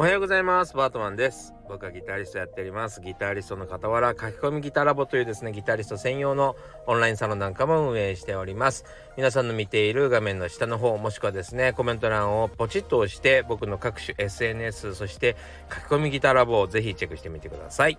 [0.00, 0.74] おはようございます。
[0.74, 1.52] バートマンです。
[1.68, 3.02] 僕はギタリストやっております。
[3.02, 8.86] ギタリストの傍ら、書き込みギタラボというですね、ギタリスト専用のオンラインサロンなんかも運営しております。
[9.18, 15.36] 皆さんの見ている画面の下の方、もしくはですね、コメント欄をポチッと押して、僕の各種 SNS、そして
[15.70, 17.98] 書き込みギタラボをぜひチェックしてみてください。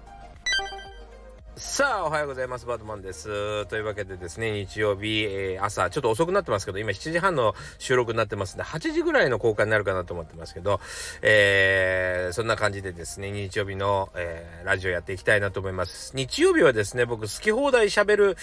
[1.57, 2.65] さあ、おはようございます。
[2.65, 3.65] バートマンです。
[3.65, 10.79] というわけでですね、日曜日、えー、朝、ちょっと遅くなってますけど、今7時半の収録になってますんで、8時ぐらいの公開になるかなと思ってますけど、
[11.21, 16.15] えー、そんな感じでですね、日曜日の、えー、ラジオやっていきたいなと思います。
[16.15, 18.37] 日曜日はですね、僕、好き放題喋る、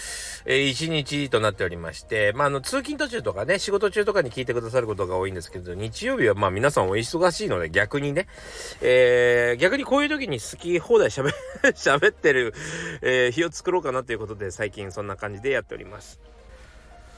[0.45, 8.27] えー、一日となっておりまして、まあ、あの、通勤途中とかね、仕事中とかに聞いてくださることが多いんですけど、日曜日はまあ、皆さんお忙しいので、逆にね、
[8.81, 11.33] えー、逆にこういう時に好き放題喋、
[11.73, 12.53] 喋ってる、
[13.01, 16.19] えー、日を作ろうかなということで最近そんな感じでやっております。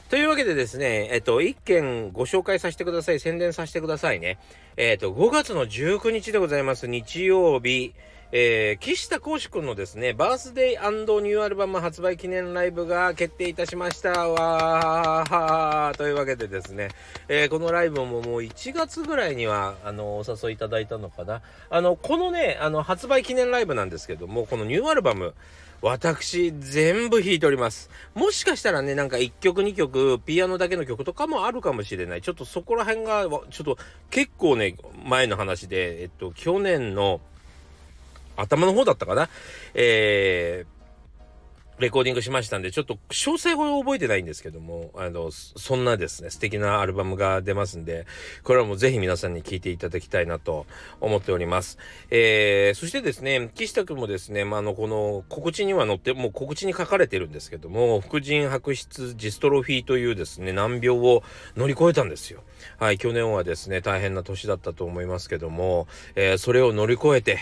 [0.10, 3.20] というわけでですね、えっと、一件ご紹介させてください。
[3.22, 4.40] 宣伝させてくださいね。
[4.76, 6.88] えっと、5月の19日でございます。
[6.88, 7.94] 日曜日。
[8.34, 14.30] えー、岸田幸志くんのですね、バースデイニューアルバム発売記念ライブが決定いたしました。
[14.30, 16.90] わーというわけでですね、
[17.28, 21.42] えー、このライブももう1月ぐらいには、あの、お誘いいただいたのかな。
[21.70, 25.34] あの、このね、あの、発売記念ライブなんですけども、このニューアルバム、
[25.82, 27.90] 私、全部弾いております。
[28.14, 32.22] もしかしたらね、なんか1曲2曲、ピアノだけの曲とかもあるかもしれない。
[32.22, 33.78] ちょっとそこら辺が、ちょっと
[34.12, 37.20] 結構ね、前の話で、えっと、去年の、
[38.38, 39.30] 頭の方だったかな
[39.74, 40.81] えー、
[41.82, 48.06] レコーディングしましたんで、ちょっと詳細を覚えてないんですけども、あの、そんなですね、素敵なアルバムが出ますんで、
[48.44, 50.66] これはもうぜひ皆さんに聴いていただきたいなと
[51.02, 51.78] 思っております。
[52.10, 61.24] えー、そしてですね、岸田くんもですね、まあ、あの、この告知には載って、もう告知に書かれてるんですけども、副腎白質ジストロフィーというですね、難病を
[61.58, 62.44] 乗り越えたんですよ。
[62.78, 67.40] はい、去年はですね、大変な年だったと思いますけども、えー、それを乗り越えて、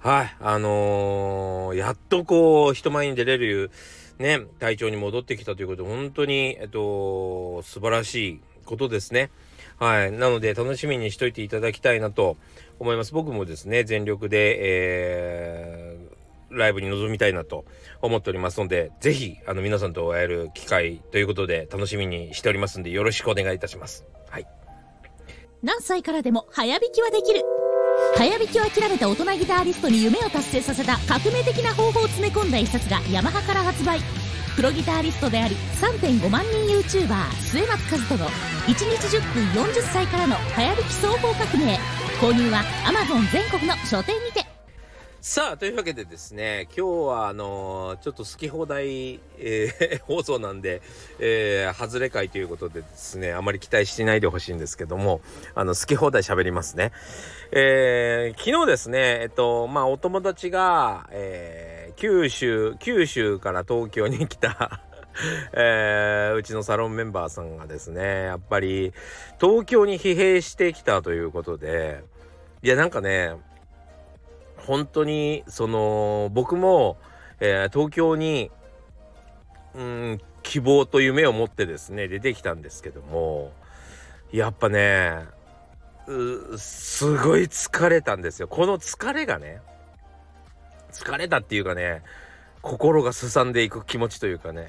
[0.00, 3.70] はい、あのー、やっとこう、人前に出れる、
[4.18, 9.30] ね、体調に戻ってきたということで、本当に、えっと、素晴らしいことですね。
[9.78, 10.12] はい。
[10.12, 12.36] なので、楽しみにしといていただきたいなと
[12.78, 13.12] 思います。
[13.12, 17.64] 僕もですね、全力で、えー、ライブに臨みたいなと
[18.00, 24.06] 思っておりますので、ぜひ、あの、皆さんと会える機会ということで、楽しみにしておりますんで、よろしくお願いいたします。
[24.30, 24.46] はい。
[25.62, 27.65] 何歳からでも早弾きはできる。
[28.16, 34.00] 早弾きを諦めた大人ギタリストに夢を達成させた革命的な方法を詰め込んだ一冊がヤマハから発売。
[34.56, 41.78] プロギタリストであり3.5万人 YouTuber 末松和人の1日10分40歳からの早弾き双方革命。
[42.18, 44.55] 購入は Amazon 全国の書店にて。
[45.28, 50.82] さあ、というわけでですね、今日はあのー、ちょっと好き放題、えー、 放送なんで、
[51.18, 55.20] えー、外れ会ということでですね、あまり期待しないでほしいんですけども、
[55.56, 56.92] あの、好き放題喋りますね。
[57.50, 64.80] えー、昨日ですね、えっと、まあ、お友達が、えー、九州、九州から東京に来た
[65.54, 68.92] えー、うちのサロンメンバーさんがですね、やっぱり
[69.40, 72.04] 東京に疲弊してきたということで、
[72.62, 73.34] いや、なんかね、
[74.66, 76.96] 本当にその僕も、
[77.38, 78.50] えー、東京に
[79.74, 83.52] うん希望と夢を持ってですね出てきたんですけども
[84.32, 85.24] やっぱね
[86.56, 88.48] すごい疲れたんですよ。
[88.48, 89.60] この疲れがね
[90.92, 92.02] 疲れたっていうかね
[92.62, 94.68] 心がすさんでいく気持ちというかね。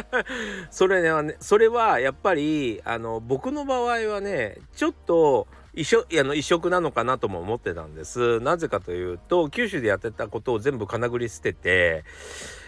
[0.70, 8.40] それねそれはやっぱりあの僕の場合はねちょっと異色あの異色なのかなとも思ってたんです。
[8.40, 12.04] なぜかというと九州でやってたことを全部かなぐり捨てて、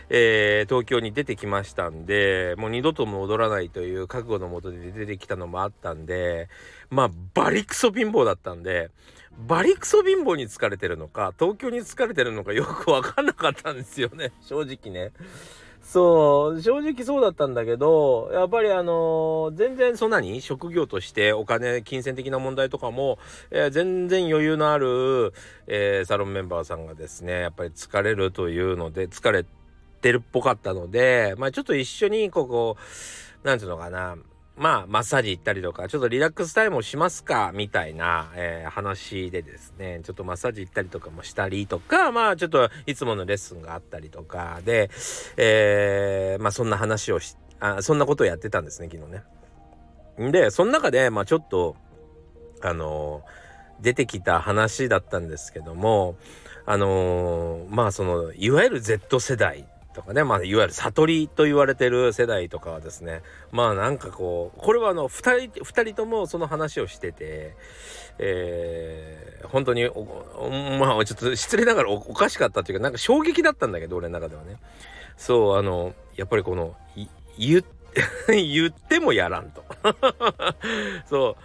[0.09, 6.48] えー、東京に出てきましたんでもう二度と戻らないという覚悟のもとで出てきたのもあったんで
[6.91, 8.91] まあバリクソ貧乏だったんで
[9.47, 15.12] バリクソ貧乏に疲れてるのか東京に疲れてるのかよく分かんなかったんですよね正直ね。
[15.84, 23.19] そう、正直そうだったんだけど、やっぱりあのー、全然そんなに職業としてお金、金銭的な問題とかも、
[23.51, 25.34] えー、全然余裕のある、
[25.66, 29.45] えー、サロンメンバーさんがですね、やっぱり疲れるというので、疲れ
[30.01, 32.78] てるっぽかったので、まあちょっと一緒にここ、
[33.42, 34.16] なんていうのかな、
[34.56, 44.91] まあ、マッサージ行ったりとか、ちょっとリラックスタイムをしますか、みたいな、えー、話でですね、ちょっとマッサージ行ったりとかもしたりとか、まあ、ちょっといつものレッスンがあったりとかで、
[45.36, 50.30] えー、まあ、そんな話をし、あ、そんなことをやってたんですね、昨日ね。
[50.30, 51.74] で、その中で、まあ、ちょっと、
[52.62, 56.16] あのー、出てきた話だったんですけども、
[56.65, 67.56] あのー、まあ、その、いわゆる Z 世代とかね、まあ、いわゆる悟りと言われてる世代とかはですね、まあなんかこう、これはあの、二人、二人ともその話をしてて、
[68.18, 69.84] えー、本当に
[70.78, 74.58] まあちょっと失礼ながらおかしかったっていうか、なんか衝撃だったんだけど、俺の中ではね。
[75.16, 76.76] そう、あの、やっぱりこの、
[77.38, 77.72] 言って、
[78.42, 79.64] 言ってもやらんと。
[81.08, 81.36] そ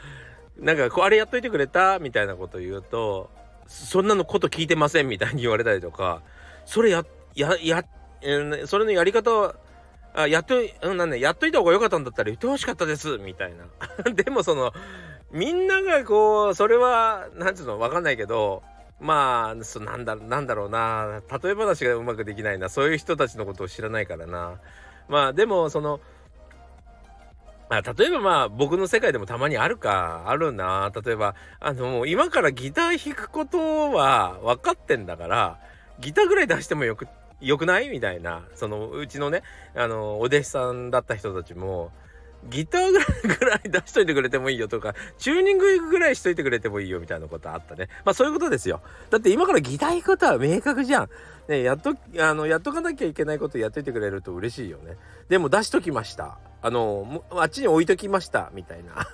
[0.58, 0.64] う。
[0.64, 2.00] なんか、こう、あれやっといてくれた？
[2.00, 3.30] みたいなこと言うと、
[3.68, 5.08] そんなのこと聞いてません？
[5.08, 6.24] みたいに言われたりとか、
[6.66, 7.06] それや、
[7.36, 7.86] や、や、
[8.22, 9.56] えー、それのやり方は、
[10.14, 13.66] あ、やっと、うん、なんね、やっといた方が良かったんだったら言ってほしかったです、みたいな。
[14.12, 14.74] でもその、
[15.32, 18.64] みんながこう、それは、なんていうの、わかんないけど、
[19.00, 21.22] まあ、そなんだ、なんだろうな。
[21.42, 22.70] 例え話がうまくできないな。
[22.70, 24.60] そういう人たちのことを知らないからな。
[25.08, 26.02] まあ、でも、その、
[27.70, 35.60] あ例えばまあ僕の世界でもたまにあるかあるな例えばあの今からギター弾くことは分かってんだから
[36.00, 37.08] ギターぐらい出してもよく
[37.42, 37.90] 良くない？
[37.90, 38.44] みたいな。
[38.56, 39.44] そのうちのね
[39.76, 41.92] あのお弟子さんだった人たちも
[42.50, 43.08] ギターぐらい
[43.40, 47.90] ぐらい出しといてくれてもいいよとかチューニングぐらいしといてくれてもいいよみたいなことあったね。
[48.06, 48.82] まあそういうことですよ。
[49.10, 51.10] だって今からギター弾くことは明確じゃん。
[51.48, 54.96] ねやっとあのやっとかなきゃいけないことやっといてくれると嬉しいよね。
[55.28, 56.38] でも出しときました。
[56.62, 59.08] あのあっちに置いときましたみたいな。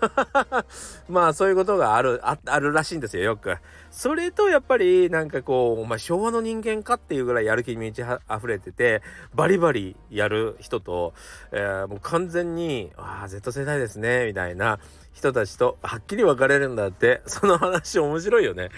[1.08, 3.58] まあそういうことがあるあるらしいんですよよく。
[3.92, 9.02] それとやっぱりなんかこうお前昭和の人間かっていうぐらいやる気に満ち溢れてて
[9.34, 11.14] バリバリやる人と、
[11.52, 14.80] えー、もう完全にああ Z 世代ですねみたいな
[15.14, 18.70] 人たちとはっきり分かれるんだってその話面白いよね。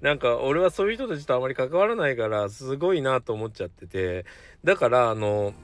[0.00, 4.24] なんか俺はそういう人たちとあまり関わらないからすごいなと思っちゃってて。
[4.62, 5.54] だからあの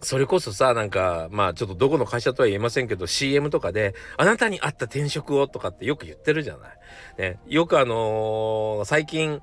[0.00, 6.70] それこそさ、なんか、まあちょっとどこの会社とは言えませんけど、CM とかで、あなたに合った転職をとかってよく言ってるじゃない。
[7.18, 9.40] ね、よくあのー、最近、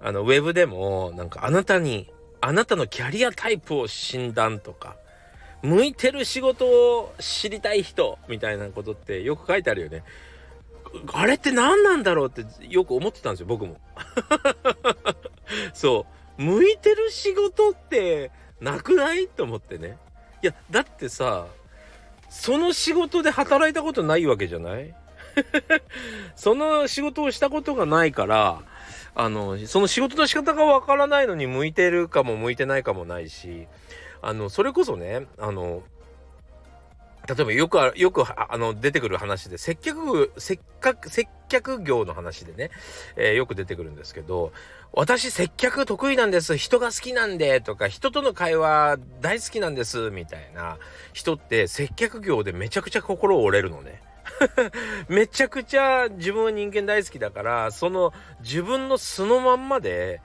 [0.00, 2.10] あの、ウェブでも、なんかあなたに、
[2.40, 4.96] あなたのキャリアタイプを診断とか、
[5.62, 10.04] 向いてる仕事を知りたい人みたいなことってよく書いてあるよね。
[11.12, 13.76] あれって何なんだろうってよく思ってたんですよ、僕も。
[15.74, 16.06] そ
[16.38, 16.42] う。
[16.42, 19.26] 向いてる仕事ってなくない？
[19.28, 19.96] と思ってね。
[20.42, 21.46] いや、だってさ、
[22.28, 24.94] その仕事で働いたことないわけじゃない？
[26.36, 28.62] その仕事をしたことがないから、
[29.14, 33.66] あの、その仕事の仕方がわからないのに向いてるかも向いてないかもないし、
[34.22, 35.82] あの、それこそね、あの、
[37.28, 42.70] 例えばよくよくあの出てくる話で接客接客接客業の話でね、
[43.14, 44.52] えー、よく出てくるんですけど
[44.92, 50.78] 私接客得意なんです人が好きなんでとか人との会話大好きなんですみたいな
[51.12, 54.02] 人って接客業でめちゃくちゃ心折れるのね。
[55.08, 60.20] めちゃくちゃ自分は人間大好きだからその自分の素のまんまで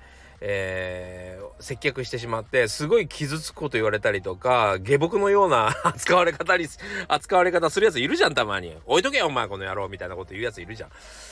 [0.48, 6.68] えー、接客してしまってすごい傷つくこと言われたりとか下僕のような 扱われ方に
[7.08, 8.78] 扱われ方するやついるじゃんたまに。
[8.86, 10.92] 置いとけよお前この野郎みたいなこと言うやついるじゃん。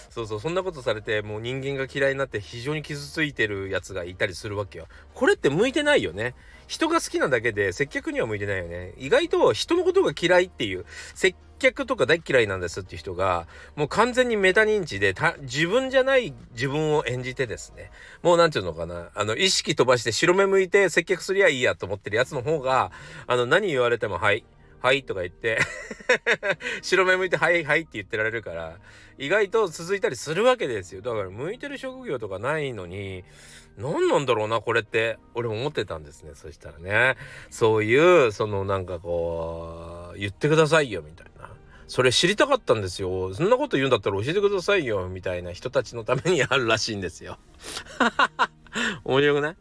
[0.10, 4.88] そうそうそんなことされてもう人間が嫌いになって非常に傷ついてるやつがいたりするわけよ。
[5.14, 6.34] これって向いてないよね。
[6.66, 8.94] 人が好きなだけで接客には向いてないよね。
[8.98, 22.92] 意外と人のことが嫌いっていう接客とか大嫌いなんですっていう人が、もう完全にメタ認知で、自分じゃない自分を演じてですね、もうなんていうのかな、あの、意識飛ばして白目向いて接客すりゃいいやと思ってるやつの方が、
[23.28, 24.44] あの、何言われても、はい、
[24.84, 25.60] はいとか言って
[26.84, 28.80] 白目向いてはいはいって言ってられるから
[29.18, 31.02] 意外と続いたりするわけですよ。
[31.02, 33.24] だから向いてる職業とかないのに
[33.78, 36.32] 何なんだろうなこれって俺も思ってたんですね。
[36.34, 37.16] そしたらね
[37.50, 41.33] そういうそのなんかこう言ってくださいよみたいな。
[41.94, 43.36] それ知りたかったんですよ。
[43.36, 45.08] そんなこと言うんだったら教えてくださいよ。
[45.10, 47.38] みたいな人たちのためにあるらしいんですよ。
[49.06, 49.56] 面白くない？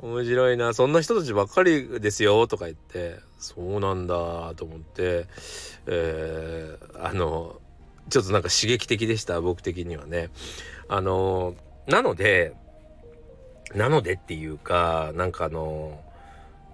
[0.00, 0.74] 面白いな。
[0.74, 2.46] そんな人たちばっかりですよ。
[2.46, 3.20] とか言って。
[3.38, 5.26] そうなんだと思って、
[5.86, 7.58] えー、あの
[8.10, 9.40] ちょっとなんか刺激的でした。
[9.40, 10.28] 僕的にはね。
[10.88, 11.54] あの
[11.86, 12.52] なので
[13.74, 15.98] なのでっていうかなんかあの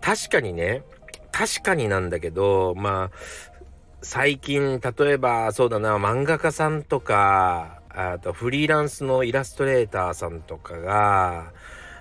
[0.01, 0.83] 確かにね。
[1.31, 3.58] 確かになんだけどまあ
[4.03, 11.53] 最近例えばそうだな漫画家さんとかあとフリーランスのイラストレーターさんとかが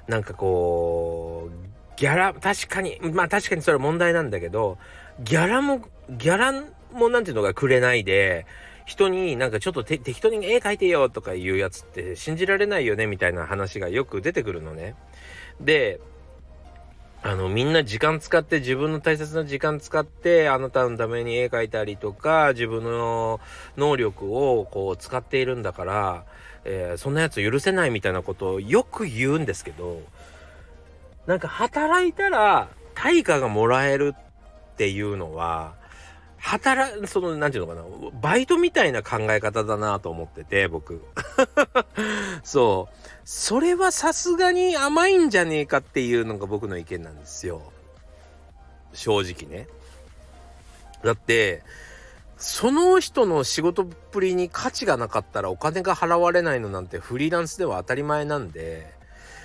[0.08, 4.78] なんかこう、ギャラ、確かに、まあ確かにそれは問題なんだけど、
[5.20, 6.54] ギャラも、ギャラ
[6.94, 8.46] もなんていうのがくれないで、
[8.86, 14.96] 人になんかちょっと適当に絵描いてよとか言うやつって信じられないよねみたいな話がよく出てくるのね。
[15.60, 16.00] で、
[17.28, 23.40] あの、みんな時間使って自分の大切な時間使ってあなたのために絵描いたりとか自分の
[23.76, 26.24] 能力をこう使っているんだから
[26.70, 30.02] えー、そんなやつ許せないみたいなことをよく言うんですけど
[31.26, 34.14] なんか働いたら対価がもらえる
[34.74, 35.76] っていうのは
[36.40, 41.04] 働その何て言うのかなバイトみたいな考え方だなと思ってて僕。
[42.44, 43.08] そう。
[43.26, 47.62] それはさすがに甘いんじゃねえかっていうのが僕の意見なんですよ。
[48.94, 49.68] 正直ね。
[51.04, 51.64] だって
[52.38, 58.94] その人の仕事っぷりに価値がなかったらお金が払われないのなんてフリーランスでは当たり前なんで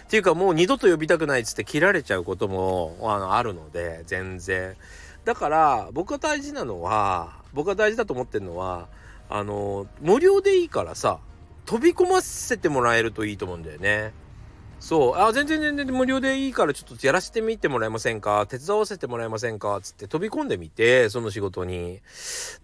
[0.04, 4.76] っていうかもう二度と呼びたくないっつって切られちゃうこともあのあるので全然。
[5.24, 8.88] だから僕が大事なのは僕が大事だと思ってるのは
[9.28, 11.20] あの無料でいいからさ
[11.64, 14.12] 飛び込ませてもらえるといいと思うんだよね。
[14.80, 18.44] そう、あ、全然全然無料でいいからちょっとやらせてみてもらえませんか？
[18.48, 19.78] 手伝わせてもらえませんか？
[19.80, 22.00] つって飛び込んでみて、その仕事に。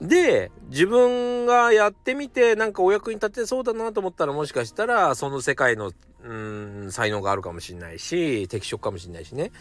[0.01, 5.93] で、自分がやってみて、なんかお役に立てそうだなと思ったらもしかしたら、その世界の、
[6.25, 9.53] うん、才能があるかもしれないし、適職かもしれないしね。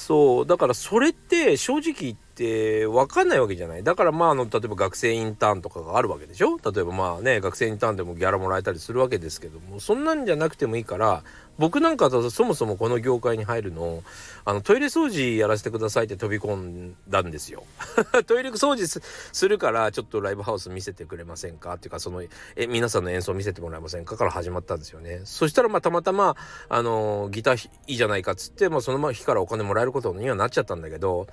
[0.00, 3.82] そう、だからそれって正直言って、って分かんないわけじゃない。
[3.82, 6.56] だからまああの例えば学生インターンとかがあるわけでしょ？
[6.56, 11.22] 例えばまあね学生インターンでもギャラもらえたりするわけですけどもそんなんじゃなくてもいいから
[11.58, 14.02] 僕なんかだそもそもこの業界に入るの
[14.46, 17.64] あのトイレ掃除やらせてくださいって飛び込んだんですよ。
[18.26, 18.86] トイレ掃除
[19.32, 21.74] するからちょっとライブハウス見せてくれませんか？
[21.74, 24.16] っていうかそのえ皆さんの演奏見せてもらえませんか？
[24.16, 25.20] から始まったんですよね。
[25.24, 26.36] そしたらまあたまたま
[26.70, 31.26] あのギターいいじゃないかっつって、まあ、その日からお金もらえることにはなっちゃったんだけど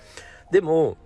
[0.51, 0.98] でも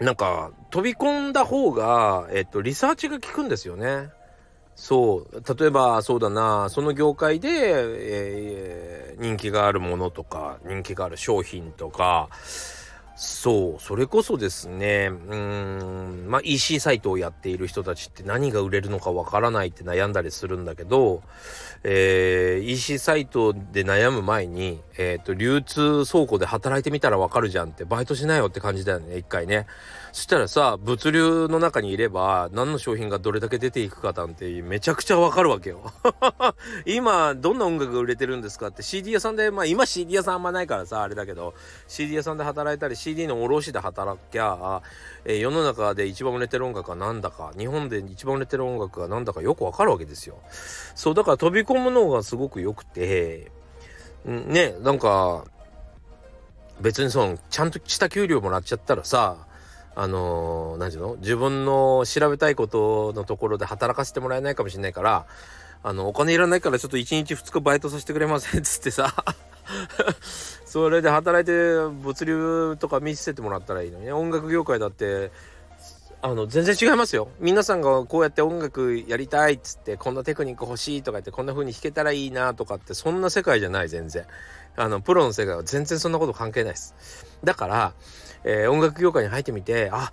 [0.00, 4.10] なんか飛び込んだ方が、えっと、リサーチが効くんですよね。
[4.74, 12.28] そう例えばそうだなその業界で、えー、人気があるものとか人気がある商品とか
[13.16, 21.22] そうそれこそですねうーんまあ EC サイトをやっている人たちって何が売れるのかわからないって悩んだりするんだけど、
[21.82, 29.66] えー、EC サイトで悩む前に、えーと、流通倉庫で働いてみたらわかるじゃんってバイトしないよって感じだよね一回ね。
[30.16, 35.92] そしたらさ物流の中にいれば何の商品がどれだけ出ていくかなんてめちゃくちゃわかるわけよ
[36.86, 41.52] 今どんな音楽が売れてるんですかって CD 屋さんでまあ今 CD 屋さんあんまないからさあれだけど
[41.86, 44.82] CD 屋さんで働いたり CD の卸で働きゃ、
[45.24, 47.52] えー、世の中で一番売れてる音楽は何だか。
[47.56, 50.38] 日本で一番売れてる音楽が何だかよくわかるわけですよ。
[50.96, 53.52] そうだから飛び込むのがすごく良くて
[54.24, 55.44] ねなんか
[56.80, 59.36] 別にそのちゃんとした給料もらっちゃったらさ
[59.94, 61.16] あのー、何て言うの？
[61.18, 65.26] 自分の調べたいことのところで働かせてもらえないかもしれないから
[65.82, 69.14] あのお金いらないからちょっと1日2日バイトさせてくれませんっつってさ。
[70.64, 71.52] それで働いて
[72.02, 74.12] 物流とか見せてもらったらいいのにね。
[74.12, 75.30] 音楽業界だって
[76.22, 77.28] あの全然違いますよ。
[77.40, 84.26] 皆さんがこうやって音楽やりたいっつってこんなテクニック欲しいとか言ってこんな風に弾けたらいいなとかってそんな世界じゃない全然。
[84.76, 86.94] あのプロの世界は全然そんなこと関係ないです。
[87.42, 87.92] だから
[88.48, 90.12] えー、音楽業界に入ってみてあ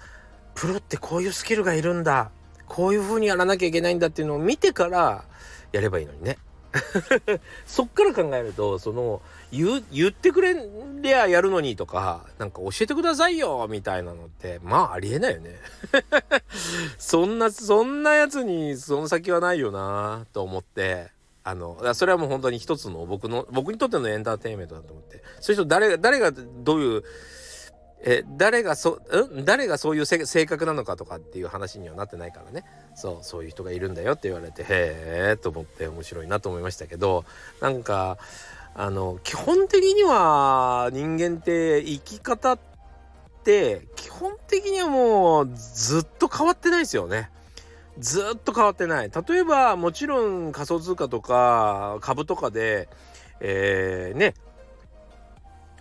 [0.55, 2.31] プロってこういうスキルがいるんだ。
[2.73, 5.25] こういう風にやらなきゃいけないんだっていうのを見てから
[5.71, 6.39] やればいいのにね。
[7.67, 10.55] そっから考えるとその言言ってくれ
[11.01, 15.51] りゃやるのにとかなんか教えてくださいよみたいなのってまあありえないよね。
[16.97, 21.11] そんなそんなやつにその先はないよなと思って。
[21.45, 25.21] あのそれはもう本当に一つの僕の僕にとってのエンターテインメントだと思って。
[25.41, 27.03] そういう人誰誰がどういう
[28.05, 29.01] え誰がそ
[29.33, 29.45] ん？
[29.45, 34.65] 誰がそういう性格なのかとかっていう話にはなってないからねそうそういう人がいるんだよって言われてへ
[35.33, 37.23] えと思って面白いなと思いましたけど
[37.61, 38.17] なんか
[38.75, 42.59] あの基本的には人間って生き方っ
[43.43, 47.29] て基本的にはもうずっと変わってないですよね。
[47.99, 49.11] ずっと変わってない。
[49.11, 52.89] 例えばもちろん仮想通貨とか株とかで、
[53.39, 54.33] えー、ね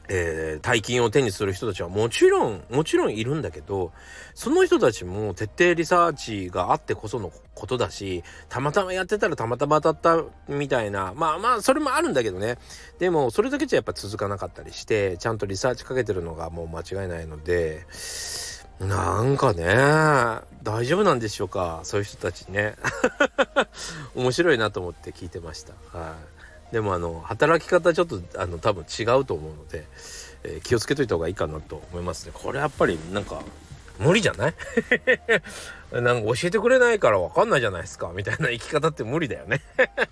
[0.09, 3.93] えー、大金を手にする人たちはもちろんもちろんいるんだけど
[4.35, 12.59] その人たちも徹底リサーチがあってこそのことだしたまたまやってたらたまたま当たったみたいなまあまあそれもあるんだけどね。
[12.99, 17.87] でもそれだけじゃやっぱ続かなかったりしてちゃんとリサーチかけてるのがもう間違いないので
[18.81, 19.65] なんかね
[20.63, 21.81] 大丈夫なんでしょうか？
[21.85, 22.75] そういう人たちね。
[24.15, 25.75] 面白いなと思って聞いてました。
[25.97, 26.42] はい。
[26.73, 29.85] でもあの働き方ちょっとあの多分違うと思うので、
[30.43, 32.33] えー、気をつけといた方がいいかなと思いますね。
[32.35, 33.43] これやっぱりなんか
[33.99, 34.55] 無理じゃない？
[35.93, 39.61] なんか教えてくれないから分かんないじゃないですかみたいな生き方って無理だよね。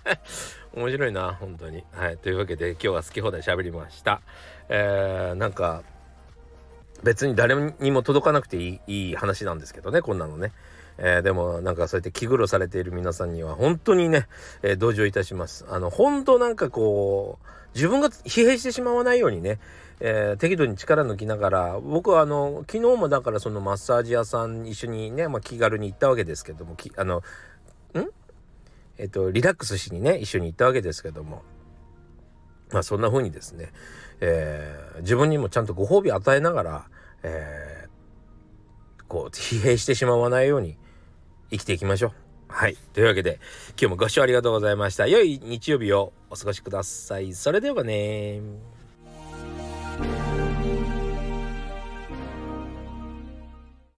[0.75, 1.83] 面白いな本当に。
[1.91, 4.21] はいというわけで今日は好き放題喋りました。
[4.69, 5.81] えー、なんか
[7.01, 10.51] 別に誰にも届かなくていいいい話なんですけどねこんなのね。
[10.97, 14.27] えー、でもなんかそうやって気苦労されている皆さんには本当にね、
[14.61, 15.65] えー、同情いたします。
[15.69, 19.59] あの本当なんかこう自分が疲弊してしまわないようにね、
[19.99, 27.21] えー、適度に力抜きながら僕はあの昨日もだからそのマッサージ屋さん一緒にね、まあ、気軽に行ったわけですけどもきあのん？
[28.97, 31.43] えっ、とリラックスしにね一緒に行ったわけですけども
[32.71, 33.71] まあそんな風にですね、
[34.19, 36.85] えー、自分にもちゃんとご褒美与えながら、
[37.23, 37.89] えー、
[39.11, 40.77] こう疲弊してしまわないように
[41.49, 42.11] 生きていきましょう。
[42.47, 42.77] はい。
[42.93, 43.41] というわけで、
[43.71, 45.05] 今日もご視聴ありがとうございました。
[45.05, 47.33] 良い日曜日をお過ごしください。
[47.33, 48.39] それではね